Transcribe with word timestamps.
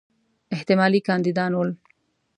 احتمالي 0.55 0.99
کاندیدان 1.07 1.51
ول. 1.55 1.69